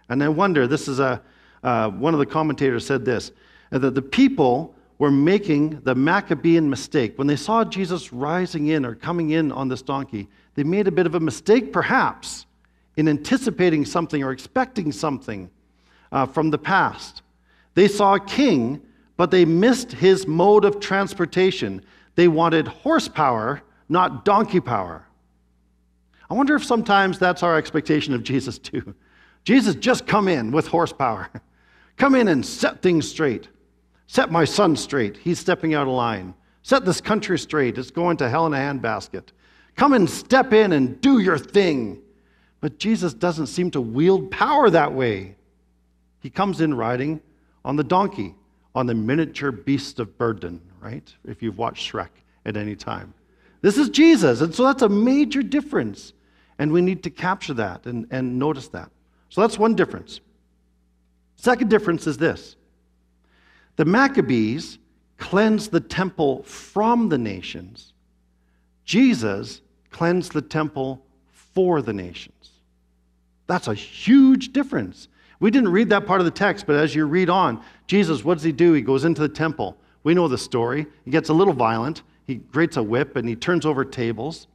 And 0.10 0.24
I 0.24 0.30
wonder, 0.30 0.66
this 0.66 0.88
is 0.88 1.00
a, 1.00 1.22
uh, 1.64 1.90
one 1.90 2.14
of 2.14 2.20
the 2.20 2.26
commentators 2.26 2.86
said 2.86 3.06
this, 3.06 3.32
that 3.80 3.96
the 3.96 4.02
people 4.02 4.76
were 4.98 5.12
making 5.12 5.82
the 5.82 5.96
Maccabean 5.96 6.70
mistake. 6.70 7.18
When 7.18 7.28
they 7.28 7.36
saw 7.36 7.66
Jesus 7.66 8.14
rising 8.14 8.68
in 8.68 8.86
or 8.86 8.96
coming 8.96 9.32
in 9.32 9.52
on 9.52 9.68
this 9.68 9.82
donkey, 9.82 10.28
they 10.56 10.64
made 10.64 10.88
a 10.88 10.92
bit 10.92 11.06
of 11.06 11.16
a 11.16 11.20
mistake, 11.20 11.74
perhaps, 11.74 12.46
in 12.96 13.08
anticipating 13.10 13.84
something 13.84 14.24
or 14.24 14.32
expecting 14.32 14.92
something 14.92 15.50
uh, 16.12 16.26
from 16.26 16.50
the 16.50 16.58
past. 16.58 17.22
They 17.74 17.90
saw 17.90 18.16
a 18.16 18.20
king, 18.20 18.82
but 19.18 19.32
they 19.32 19.44
missed 19.44 19.92
his 19.92 20.26
mode 20.26 20.64
of 20.64 20.80
transportation. 20.80 21.84
They 22.16 22.30
wanted 22.30 22.68
horsepower, 22.68 23.62
not 23.90 24.24
donkey 24.24 24.62
power. 24.62 25.06
I 26.30 26.34
wonder 26.34 26.56
if 26.56 26.64
sometimes 26.64 27.20
that's 27.20 27.44
our 27.44 27.58
expectation 27.58 28.14
of 28.14 28.24
Jesus, 28.24 28.58
too. 28.58 28.96
Jesus, 29.44 29.76
just 29.76 30.08
come 30.08 30.28
in 30.28 30.52
with 30.52 30.68
horsepower. 30.68 31.30
Come 31.98 32.14
in 32.16 32.28
and 32.28 32.46
set 32.46 32.82
things 32.82 33.10
straight. 33.10 33.48
Set 34.08 34.32
my 34.32 34.46
son 34.46 34.76
straight. 34.76 35.18
He's 35.18 35.40
stepping 35.40 35.74
out 35.74 35.88
of 35.88 35.94
line. 35.94 36.34
Set 36.62 36.86
this 36.86 37.02
country 37.02 37.38
straight. 37.38 37.78
It's 37.78 37.92
going 37.92 38.18
to 38.18 38.30
hell 38.30 38.48
in 38.48 38.54
a 38.54 38.58
handbasket. 38.58 39.30
Come 39.76 39.94
and 39.94 40.10
step 40.10 40.54
in 40.54 40.72
and 40.72 41.00
do 41.02 41.20
your 41.20 41.38
thing. 41.38 42.02
But 42.62 42.80
Jesus 42.80 43.14
doesn't 43.14 43.48
seem 43.48 43.72
to 43.72 43.82
wield 43.82 44.32
power 44.32 44.70
that 44.70 44.94
way. 44.94 45.36
He 46.22 46.30
comes 46.30 46.62
in 46.62 46.74
riding 46.74 47.22
on 47.64 47.76
the 47.76 47.84
donkey, 47.84 48.36
on 48.74 48.88
the 48.88 48.96
miniature 48.96 49.52
beast 49.52 50.00
of 50.00 50.18
burden, 50.18 50.62
right? 50.82 51.14
If 51.26 51.44
you've 51.44 51.58
watched 51.58 51.92
Shrek 51.92 52.10
at 52.46 52.58
any 52.58 52.76
time. 52.76 53.14
This 53.62 53.78
is 53.78 53.90
Jesus. 53.90 54.42
And 54.42 54.54
so 54.54 54.64
that's 54.64 54.82
a 54.82 54.90
major 54.90 55.44
difference. 55.44 56.14
And 56.58 56.72
we 56.72 56.82
need 56.82 57.04
to 57.04 57.10
capture 57.10 57.54
that 57.56 57.86
and, 57.86 58.08
and 58.12 58.40
notice 58.40 58.70
that. 58.70 58.90
So 59.30 59.42
that's 59.42 59.60
one 59.60 59.76
difference. 59.76 60.22
Second 61.36 61.70
difference 61.70 62.08
is 62.08 62.18
this 62.18 62.56
the 63.76 63.86
Maccabees 63.86 64.80
cleansed 65.18 65.72
the 65.72 65.80
temple 65.80 66.44
from 66.44 67.10
the 67.10 67.18
nations, 67.18 67.94
Jesus 68.84 69.62
cleansed 69.92 70.34
the 70.34 70.42
temple 70.42 71.04
for 71.32 71.82
the 71.82 71.94
nations. 71.94 72.52
That's 73.48 73.68
a 73.68 73.74
huge 73.74 74.54
difference. 74.54 75.08
We 75.40 75.52
didn't 75.52 75.72
read 75.72 75.90
that 75.90 76.06
part 76.06 76.22
of 76.22 76.26
the 76.26 76.32
text, 76.32 76.66
but 76.66 76.76
as 76.76 76.96
you 76.96 77.06
read 77.06 77.30
on, 77.30 77.62
Jesus, 77.88 78.24
what 78.24 78.36
does 78.36 78.44
he 78.44 78.52
do? 78.52 78.74
He 78.74 78.82
goes 78.82 79.06
into 79.06 79.22
the 79.22 79.30
temple. 79.30 79.78
We 80.04 80.14
know 80.14 80.28
the 80.28 80.38
story. 80.38 80.86
He 81.04 81.12
gets 81.12 81.30
a 81.30 81.34
little 81.34 81.54
violent. 81.54 82.04
He 82.26 82.36
grates 82.36 82.78
a 82.78 82.84
whip 82.84 83.16
and 83.16 83.28
he 83.28 83.36
turns 83.36 83.66
over 83.66 83.86
tables. 83.86 84.48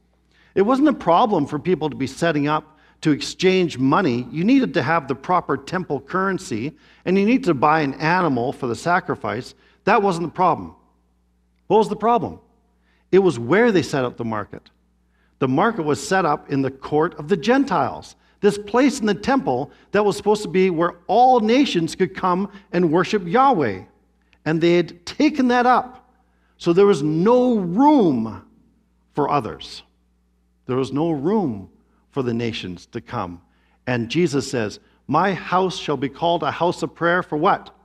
It 0.55 0.63
wasn't 0.63 0.89
a 0.89 0.93
problem 0.93 1.45
for 1.45 1.59
people 1.59 1.89
to 1.89 1.95
be 1.95 2.07
setting 2.07 2.47
up 2.47 2.77
to 3.01 3.11
exchange 3.11 3.77
money, 3.77 4.27
you 4.31 4.43
needed 4.43 4.73
to 4.75 4.83
have 4.83 5.07
the 5.07 5.15
proper 5.15 5.57
temple 5.57 5.99
currency 5.99 6.73
and 7.03 7.17
you 7.17 7.25
need 7.25 7.43
to 7.43 7.53
buy 7.53 7.81
an 7.81 7.95
animal 7.95 8.53
for 8.53 8.67
the 8.67 8.75
sacrifice. 8.75 9.55
That 9.85 10.01
wasn't 10.01 10.27
the 10.27 10.33
problem. 10.33 10.75
What 11.67 11.77
was 11.77 11.89
the 11.89 11.95
problem? 11.95 12.39
It 13.11 13.19
was 13.19 13.39
where 13.39 13.71
they 13.71 13.81
set 13.81 14.05
up 14.05 14.17
the 14.17 14.25
market. 14.25 14.69
The 15.39 15.47
market 15.47 15.83
was 15.83 16.05
set 16.05 16.25
up 16.25 16.51
in 16.51 16.61
the 16.61 16.69
court 16.69 17.15
of 17.15 17.27
the 17.27 17.37
Gentiles, 17.37 18.15
this 18.41 18.57
place 18.57 18.99
in 18.99 19.07
the 19.07 19.15
temple 19.15 19.71
that 19.91 20.05
was 20.05 20.15
supposed 20.15 20.43
to 20.43 20.49
be 20.49 20.69
where 20.69 20.95
all 21.07 21.39
nations 21.39 21.95
could 21.95 22.15
come 22.15 22.51
and 22.71 22.91
worship 22.91 23.25
Yahweh. 23.25 23.83
And 24.45 24.61
they 24.61 24.75
had 24.75 25.05
taken 25.05 25.47
that 25.47 25.65
up. 25.65 26.13
So 26.57 26.73
there 26.73 26.85
was 26.85 27.01
no 27.01 27.55
room 27.55 28.45
for 29.13 29.29
others. 29.29 29.81
There 30.67 30.77
was 30.77 30.91
no 30.91 31.09
room 31.11 31.69
for 32.11 32.21
the 32.21 32.33
nations 32.33 32.85
to 32.87 33.01
come. 33.01 33.41
And 33.87 34.09
Jesus 34.09 34.49
says, 34.49 34.79
My 35.07 35.33
house 35.33 35.77
shall 35.77 35.97
be 35.97 36.09
called 36.09 36.43
a 36.43 36.51
house 36.51 36.83
of 36.83 36.93
prayer 36.93 37.23
for 37.23 37.37
what? 37.37 37.75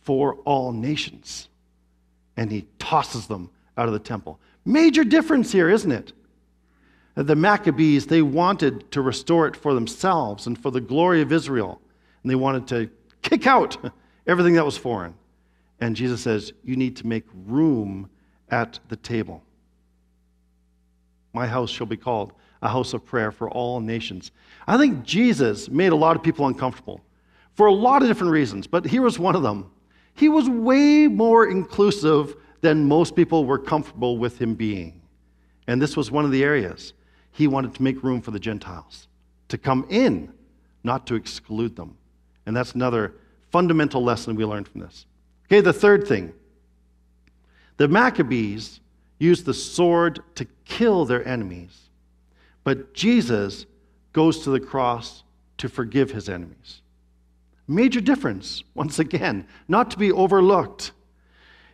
For 0.00 0.34
all 0.44 0.72
nations. 0.72 1.48
And 2.36 2.50
he 2.50 2.66
tosses 2.78 3.26
them 3.26 3.50
out 3.76 3.86
of 3.86 3.92
the 3.92 3.98
temple. 3.98 4.40
Major 4.64 5.04
difference 5.04 5.52
here, 5.52 5.68
isn't 5.68 5.92
it? 5.92 6.12
The 7.14 7.36
Maccabees, 7.36 8.06
they 8.06 8.22
wanted 8.22 8.90
to 8.92 9.02
restore 9.02 9.46
it 9.46 9.54
for 9.54 9.74
themselves 9.74 10.46
and 10.46 10.58
for 10.58 10.70
the 10.70 10.80
glory 10.80 11.20
of 11.20 11.30
Israel. 11.30 11.80
And 12.22 12.30
they 12.30 12.36
wanted 12.36 12.66
to 12.68 12.90
kick 13.20 13.46
out 13.46 13.76
everything 14.26 14.54
that 14.54 14.64
was 14.64 14.78
foreign. 14.78 15.14
And 15.80 15.94
Jesus 15.96 16.22
says, 16.22 16.52
You 16.64 16.76
need 16.76 16.96
to 16.96 17.06
make 17.06 17.24
room 17.46 18.08
at 18.50 18.78
the 18.88 18.96
table. 18.96 19.42
My 21.32 21.46
house 21.46 21.70
shall 21.70 21.86
be 21.86 21.96
called 21.96 22.32
a 22.62 22.68
house 22.68 22.94
of 22.94 23.04
prayer 23.04 23.30
for 23.30 23.50
all 23.50 23.80
nations. 23.80 24.30
I 24.66 24.78
think 24.78 25.04
Jesus 25.04 25.68
made 25.68 25.92
a 25.92 25.96
lot 25.96 26.16
of 26.16 26.22
people 26.22 26.46
uncomfortable 26.46 27.00
for 27.54 27.66
a 27.66 27.72
lot 27.72 28.02
of 28.02 28.08
different 28.08 28.32
reasons, 28.32 28.66
but 28.66 28.86
here 28.86 29.02
was 29.02 29.18
one 29.18 29.36
of 29.36 29.42
them. 29.42 29.70
He 30.14 30.28
was 30.28 30.48
way 30.48 31.08
more 31.08 31.46
inclusive 31.46 32.36
than 32.60 32.86
most 32.86 33.16
people 33.16 33.44
were 33.44 33.58
comfortable 33.58 34.18
with 34.18 34.40
him 34.40 34.54
being. 34.54 35.02
And 35.66 35.80
this 35.80 35.96
was 35.96 36.10
one 36.10 36.24
of 36.24 36.30
the 36.30 36.44
areas. 36.44 36.92
He 37.32 37.46
wanted 37.48 37.74
to 37.74 37.82
make 37.82 38.02
room 38.02 38.20
for 38.20 38.30
the 38.30 38.38
Gentiles 38.38 39.08
to 39.48 39.58
come 39.58 39.86
in, 39.90 40.32
not 40.84 41.06
to 41.08 41.14
exclude 41.14 41.76
them. 41.76 41.96
And 42.46 42.56
that's 42.56 42.72
another 42.72 43.14
fundamental 43.50 44.02
lesson 44.02 44.34
we 44.36 44.44
learned 44.44 44.68
from 44.68 44.80
this. 44.80 45.06
Okay, 45.46 45.60
the 45.60 45.72
third 45.72 46.06
thing 46.06 46.32
the 47.76 47.88
Maccabees 47.88 48.80
used 49.18 49.44
the 49.44 49.54
sword 49.54 50.20
to 50.36 50.46
kill 50.64 51.04
their 51.04 51.26
enemies. 51.26 51.81
But 52.64 52.94
Jesus 52.94 53.66
goes 54.12 54.40
to 54.44 54.50
the 54.50 54.60
cross 54.60 55.24
to 55.58 55.68
forgive 55.68 56.10
his 56.10 56.28
enemies. 56.28 56.82
Major 57.68 58.00
difference, 58.00 58.62
once 58.74 58.98
again, 58.98 59.46
not 59.68 59.90
to 59.92 59.98
be 59.98 60.12
overlooked. 60.12 60.92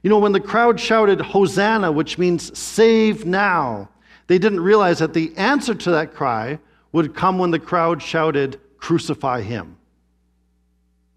You 0.03 0.11
know, 0.11 0.19
when 0.19 0.33
the 0.33 0.41
crowd 0.41 0.79
shouted, 0.79 1.21
Hosanna, 1.21 1.91
which 1.91 2.19
means 2.19 2.57
save 2.59 3.27
now, 3.27 3.89
they 4.29 4.39
didn't 4.39 4.61
realize 4.61 5.01
that 5.01 5.15
the 5.15 5.37
answer 5.37 5.75
to 5.75 5.91
that 5.91 6.15
cry 6.15 6.59
would 6.93 7.15
come 7.15 7.39
when 7.39 7.51
the 7.51 7.59
crowd 7.59 8.03
shouted, 8.03 8.61
Crucify 8.79 9.43
him. 9.43 9.77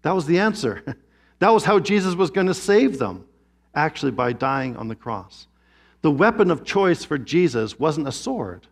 That 0.02 0.14
was 0.14 0.26
the 0.26 0.38
answer. 0.38 0.82
That 1.38 1.52
was 1.52 1.64
how 1.64 1.80
Jesus 1.80 2.14
was 2.14 2.30
going 2.30 2.46
to 2.46 2.54
save 2.54 3.00
them, 3.00 3.24
actually, 3.74 4.12
by 4.12 4.32
dying 4.32 4.76
on 4.76 4.86
the 4.86 4.94
cross. 4.94 5.48
The 6.02 6.10
weapon 6.12 6.52
of 6.52 6.62
choice 6.62 7.04
for 7.04 7.18
Jesus 7.18 7.80
wasn't 7.80 8.06
a 8.06 8.12
sword, 8.12 8.68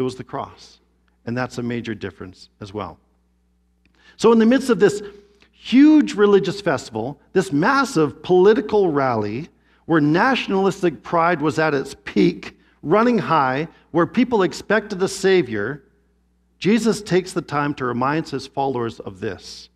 it 0.00 0.02
was 0.02 0.16
the 0.16 0.24
cross. 0.24 0.80
And 1.26 1.36
that's 1.36 1.58
a 1.58 1.62
major 1.62 1.94
difference 1.94 2.48
as 2.60 2.72
well. 2.72 2.98
So, 4.16 4.32
in 4.32 4.38
the 4.38 4.46
midst 4.46 4.70
of 4.70 4.80
this 4.80 5.02
huge 5.52 6.14
religious 6.14 6.60
festival, 6.60 7.20
this 7.32 7.52
massive 7.52 8.22
political 8.22 8.90
rally 8.90 9.48
where 9.84 10.00
nationalistic 10.00 11.02
pride 11.02 11.42
was 11.42 11.58
at 11.58 11.74
its 11.74 11.94
peak, 12.04 12.58
running 12.82 13.18
high, 13.18 13.68
where 13.90 14.06
people 14.06 14.42
expected 14.42 15.02
a 15.02 15.08
savior, 15.08 15.84
Jesus 16.58 17.02
takes 17.02 17.32
the 17.32 17.42
time 17.42 17.74
to 17.74 17.84
remind 17.84 18.28
his 18.28 18.46
followers 18.46 19.00
of 19.00 19.20
this 19.20 19.68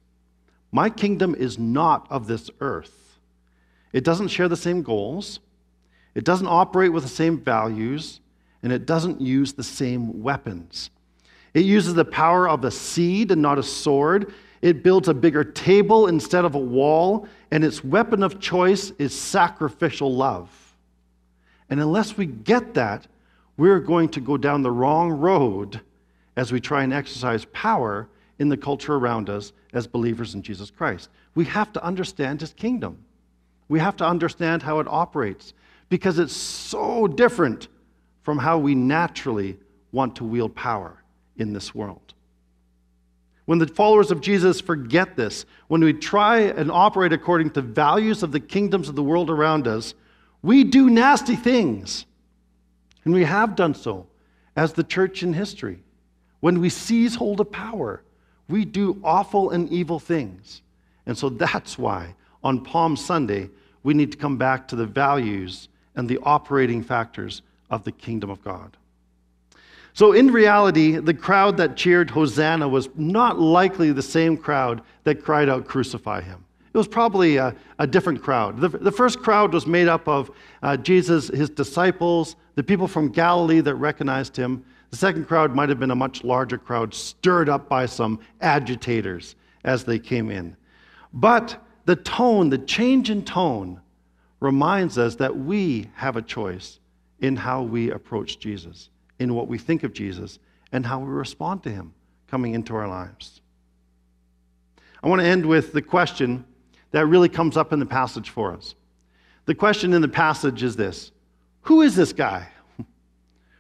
My 0.73 0.88
kingdom 0.88 1.35
is 1.35 1.59
not 1.59 2.07
of 2.11 2.26
this 2.26 2.50
earth. 2.61 3.19
It 3.93 4.04
doesn't 4.04 4.28
share 4.28 4.49
the 4.49 4.57
same 4.57 4.83
goals, 4.83 5.40
it 6.14 6.25
doesn't 6.25 6.47
operate 6.47 6.93
with 6.93 7.02
the 7.02 7.09
same 7.11 7.38
values, 7.38 8.21
and 8.64 8.73
it 8.73 8.87
doesn't 8.87 9.21
use 9.21 9.52
the 9.52 9.62
same 9.62 10.23
weapons. 10.23 10.90
It 11.52 11.66
uses 11.66 11.92
the 11.92 12.04
power 12.04 12.49
of 12.49 12.64
a 12.64 12.71
seed 12.71 13.30
and 13.30 13.42
not 13.42 13.59
a 13.59 13.62
sword. 13.62 14.33
It 14.62 14.83
builds 14.83 15.06
a 15.06 15.14
bigger 15.14 15.44
table 15.44 16.06
instead 16.06 16.47
of 16.47 16.54
a 16.54 16.59
wall, 16.59 17.28
and 17.50 17.62
its 17.62 17.85
weapon 17.85 18.23
of 18.23 18.40
choice 18.40 18.90
is 18.99 19.14
sacrificial 19.16 20.12
love. 20.12 20.50
And 21.68 21.78
unless 21.78 22.16
we 22.16 22.25
get 22.25 22.73
that, 22.75 23.06
we're 23.59 23.80
going 23.80 24.09
to 24.09 24.21
go 24.21 24.38
down 24.38 24.62
the 24.62 24.71
wrong 24.71 25.12
road 25.12 25.83
as 26.35 26.50
we 26.50 26.59
try 26.59 26.85
and 26.85 26.92
exercise 26.92 27.44
power 27.52 28.09
in 28.38 28.49
the 28.49 28.56
culture 28.56 28.94
around 28.94 29.28
us 29.28 29.52
as 29.75 29.87
believers 29.87 30.35
in 30.35 30.42
Jesus 30.42 30.71
Christ. 30.71 31.11
We 31.35 31.44
have 31.44 31.71
to 31.75 31.85
understand 31.85 32.40
his 32.40 32.54
kingdom. 32.54 33.04
We 33.68 33.78
have 33.78 33.97
to 33.97 34.06
understand 34.06 34.62
how 34.62 34.80
it 34.80 34.88
operates 34.88 35.52
because 35.90 36.18
it's 36.18 36.35
so 36.35 37.06
different 37.06 37.68
from 38.25 38.38
how 38.38 38.59
we 38.59 38.75
naturally 38.75 39.57
want 39.93 40.16
to 40.16 40.25
wield 40.25 40.54
power 40.57 41.02
in 41.37 41.52
this 41.52 41.75
world. 41.75 42.14
When 43.45 43.59
the 43.59 43.66
followers 43.66 44.11
of 44.11 44.23
Jesus 44.23 44.61
forget 44.61 45.16
this, 45.16 45.45
when 45.69 45.85
we 45.85 45.93
try 45.93 46.40
and 46.40 46.71
operate 46.71 47.12
according 47.12 47.50
to 47.50 47.62
values 47.62 48.23
of 48.23 48.33
the 48.33 48.40
kingdoms 48.40 48.88
of 48.88 48.97
the 48.97 49.02
world 49.02 49.31
around 49.31 49.69
us, 49.69 49.95
we 50.43 50.64
do 50.64 50.88
nasty 50.88 51.37
things. 51.37 52.07
And 53.04 53.12
we 53.12 53.25
have 53.25 53.54
done 53.54 53.75
so 53.75 54.07
as 54.57 54.73
the 54.73 54.85
church 54.85 55.23
in 55.23 55.35
history. 55.35 55.83
When 56.40 56.61
we 56.61 56.71
seize 56.71 57.14
hold 57.14 57.40
of 57.40 57.52
power, 57.52 58.02
we 58.49 58.64
do 58.64 59.00
awful 59.04 59.50
and 59.50 59.71
evil 59.71 59.99
things. 59.99 60.62
And 61.07 61.16
so 61.16 61.28
that's 61.28 61.78
why 61.78 62.14
on 62.43 62.64
Palm 62.64 62.97
Sunday, 62.97 63.50
we 63.83 63.93
need 63.95 64.12
to 64.12 64.19
come 64.19 64.38
back 64.38 64.69
to 64.69 64.76
the 64.76 64.87
values 64.87 65.69
and 65.97 66.09
the 66.09 66.19
operating 66.23 66.83
factors 66.83 67.43
of 67.71 67.85
the 67.85 67.92
kingdom 67.92 68.30
of 68.30 68.42
God. 68.42 68.76
So, 69.92 70.12
in 70.12 70.33
reality, 70.33 70.97
the 70.97 71.14
crowd 71.14 71.56
that 71.59 71.76
cheered 71.76 72.11
Hosanna 72.11 72.68
was 72.68 72.88
not 72.97 73.38
likely 73.38 73.92
the 73.92 74.02
same 74.02 74.37
crowd 74.37 74.83
that 75.04 75.23
cried 75.23 75.49
out, 75.49 75.66
Crucify 75.66 76.21
him. 76.21 76.44
It 76.75 76.78
was 76.78 76.88
probably 76.88 77.37
a, 77.37 77.54
a 77.78 77.87
different 77.87 78.21
crowd. 78.21 78.61
The, 78.61 78.68
the, 78.68 78.90
first 78.90 79.21
crowd 79.21 79.54
was 79.54 79.64
made 79.64 79.87
up 79.87 80.09
of 80.09 80.33
uh, 80.64 80.76
Jesus, 80.76 81.28
his 81.28 81.49
disciples, 81.49 82.35
the 82.56 82.64
people 82.64 82.88
from 82.88 83.11
Galilee 83.11 83.61
that 83.61 83.76
recognized 83.76 84.37
him. 84.37 84.64
The 84.90 84.97
second 84.97 85.28
crowd 85.28 85.54
might 85.54 85.68
have 85.68 85.78
been 85.78 85.92
a 85.92 85.97
much 85.97 86.25
larger 86.25 86.59
crowd, 86.59 86.92
stirred 86.92 87.49
up 87.49 87.68
by 87.68 87.87
some 87.87 88.18
agitators 88.40 89.37
as 89.62 89.85
they 89.85 90.00
came 90.00 90.28
in. 90.28 90.56
But 91.12 91.56
the 91.85 91.94
tone, 91.94 92.50
the 92.50 92.59
change 92.59 93.11
in 93.11 93.25
tone, 93.25 93.80
reminds 94.40 94.99
us 94.99 95.14
that 95.16 95.37
we 95.37 95.88
have 95.94 96.16
a 96.16 96.23
choice 96.23 96.80
in 97.21 97.37
how 97.37 97.62
we 97.62 97.90
approach 97.90 98.38
Jesus, 98.38 98.90
in 99.18 99.35
what 99.35 99.49
we 99.49 99.59
think 99.59 99.83
of 99.83 99.92
Jesus, 99.92 100.38
and 100.73 100.85
how 100.85 100.99
we 100.99 101.06
respond 101.06 101.62
to 101.62 101.71
him 101.71 101.94
coming 102.28 102.54
into 102.54 102.75
our 102.75 102.88
lives. 102.88 103.40
I 105.02 105.09
want 105.09 105.21
to 105.21 105.26
end 105.26 105.47
with 105.47 105.73
the 105.73 105.83
question 105.83 106.44
that 106.90 107.06
really 107.06 107.28
comes 107.28 107.56
up 107.56 107.73
in 107.73 107.78
the 107.78 107.87
passage 107.87 108.30
for 108.30 108.52
us. 108.52 108.75
The 109.47 109.54
question 109.54 109.92
in 109.92 110.00
the 110.00 110.09
passage 110.09 110.62
is 110.62 110.76
this 110.76 111.12
Who 111.62 111.83
is 111.83 111.94
this 111.94 112.12
guy? 112.12 112.49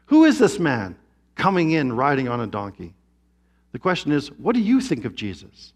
Who 0.06 0.24
is 0.24 0.38
this 0.38 0.58
man 0.58 0.96
coming 1.34 1.72
in 1.72 1.92
riding 1.92 2.28
on 2.28 2.40
a 2.40 2.46
donkey? 2.46 2.94
The 3.72 3.78
question 3.78 4.12
is, 4.12 4.30
what 4.32 4.54
do 4.54 4.60
you 4.60 4.80
think 4.80 5.04
of 5.04 5.14
Jesus? 5.14 5.72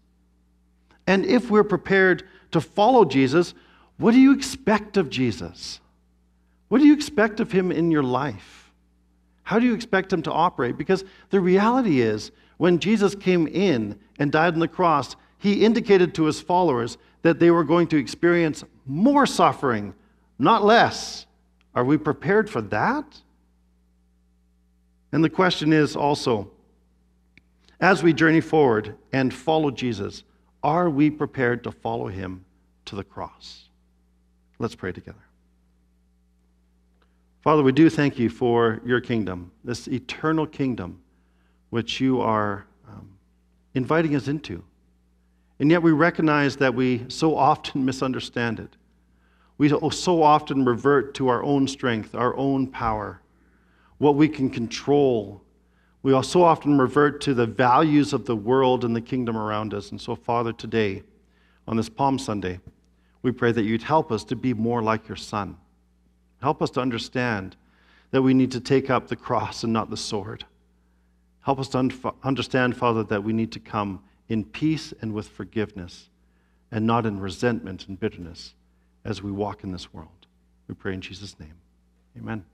And 1.05 1.25
if 1.25 1.51
we're 1.51 1.65
prepared 1.65 2.23
to 2.51 2.61
follow 2.61 3.03
Jesus, 3.03 3.53
what 3.97 4.11
do 4.11 4.19
you 4.19 4.33
expect 4.33 4.95
of 4.95 5.09
Jesus? 5.09 5.81
What 6.69 6.79
do 6.79 6.85
you 6.85 6.93
expect 6.93 7.39
of 7.39 7.51
him 7.51 7.71
in 7.71 7.91
your 7.91 8.03
life? 8.03 8.71
How 9.43 9.59
do 9.59 9.65
you 9.65 9.73
expect 9.73 10.13
him 10.13 10.21
to 10.23 10.31
operate? 10.31 10.77
Because 10.77 11.03
the 11.31 11.39
reality 11.39 12.01
is, 12.01 12.31
when 12.57 12.79
Jesus 12.79 13.15
came 13.15 13.47
in 13.47 13.99
and 14.19 14.31
died 14.31 14.53
on 14.53 14.59
the 14.59 14.67
cross, 14.67 15.15
he 15.39 15.65
indicated 15.65 16.13
to 16.15 16.25
his 16.25 16.39
followers 16.39 16.97
that 17.23 17.39
they 17.39 17.51
were 17.51 17.63
going 17.63 17.87
to 17.87 17.97
experience 17.97 18.63
more 18.85 19.25
suffering, 19.25 19.93
not 20.37 20.63
less. 20.63 21.25
Are 21.73 21.83
we 21.83 21.97
prepared 21.97 22.49
for 22.49 22.61
that? 22.61 23.21
And 25.11 25.23
the 25.23 25.29
question 25.29 25.73
is 25.73 25.95
also 25.95 26.51
as 27.79 28.03
we 28.03 28.13
journey 28.13 28.41
forward 28.41 28.95
and 29.13 29.33
follow 29.33 29.71
Jesus, 29.71 30.23
are 30.61 30.89
we 30.89 31.09
prepared 31.09 31.63
to 31.63 31.71
follow 31.71 32.07
him 32.07 32.43
to 32.85 32.95
the 32.95 33.03
cross? 33.03 33.69
Let's 34.59 34.75
pray 34.75 34.91
together. 34.91 35.28
Father, 37.41 37.63
we 37.63 37.71
do 37.71 37.89
thank 37.89 38.19
you 38.19 38.29
for 38.29 38.81
your 38.85 38.99
kingdom, 38.99 39.51
this 39.63 39.87
eternal 39.87 40.45
kingdom 40.45 41.01
which 41.69 42.01
you 42.01 42.19
are 42.19 42.65
um, 42.87 43.09
inviting 43.73 44.15
us 44.15 44.27
into. 44.27 44.63
And 45.59 45.71
yet 45.71 45.81
we 45.81 45.91
recognize 45.91 46.57
that 46.57 46.73
we 46.73 47.05
so 47.07 47.37
often 47.37 47.85
misunderstand 47.85 48.59
it. 48.59 48.75
We 49.57 49.69
so 49.69 50.23
often 50.23 50.65
revert 50.65 51.13
to 51.15 51.27
our 51.27 51.43
own 51.43 51.67
strength, 51.67 52.15
our 52.15 52.35
own 52.35 52.67
power, 52.67 53.21
what 53.97 54.15
we 54.15 54.29
can 54.29 54.49
control. 54.49 55.41
We 56.01 56.11
so 56.23 56.43
often 56.43 56.77
revert 56.77 57.19
to 57.21 57.33
the 57.33 57.45
values 57.45 58.13
of 58.13 58.25
the 58.25 58.37
world 58.37 58.85
and 58.85 58.95
the 58.95 59.01
kingdom 59.01 59.35
around 59.35 59.73
us. 59.73 59.91
And 59.91 59.99
so, 59.99 60.15
Father, 60.15 60.53
today, 60.53 61.03
on 61.67 61.75
this 61.75 61.89
Palm 61.89 62.17
Sunday, 62.17 62.61
we 63.21 63.31
pray 63.31 63.51
that 63.51 63.63
you'd 63.63 63.83
help 63.83 64.13
us 64.13 64.23
to 64.25 64.35
be 64.37 64.53
more 64.53 64.81
like 64.81 65.09
your 65.09 65.17
Son. 65.17 65.57
Help 66.41 66.61
us 66.61 66.69
to 66.71 66.81
understand 66.81 67.55
that 68.11 68.21
we 68.21 68.33
need 68.33 68.51
to 68.51 68.59
take 68.59 68.89
up 68.89 69.07
the 69.07 69.15
cross 69.15 69.63
and 69.63 69.73
not 69.73 69.89
the 69.89 69.97
sword. 69.97 70.45
Help 71.41 71.59
us 71.59 71.69
to 71.69 71.79
un- 71.79 71.91
understand, 72.23 72.75
Father, 72.75 73.03
that 73.03 73.23
we 73.23 73.33
need 73.33 73.51
to 73.51 73.59
come 73.59 74.01
in 74.27 74.43
peace 74.43 74.93
and 75.01 75.13
with 75.13 75.27
forgiveness 75.27 76.09
and 76.71 76.85
not 76.85 77.05
in 77.05 77.19
resentment 77.19 77.87
and 77.87 77.99
bitterness 77.99 78.53
as 79.03 79.23
we 79.23 79.31
walk 79.31 79.63
in 79.63 79.71
this 79.71 79.93
world. 79.93 80.27
We 80.67 80.75
pray 80.75 80.93
in 80.93 81.01
Jesus' 81.01 81.39
name. 81.39 81.55
Amen. 82.17 82.45